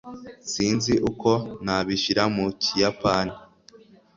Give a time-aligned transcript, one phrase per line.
[0.51, 1.31] Sinzi uko
[1.65, 3.33] nabishyira mu Kiyapani.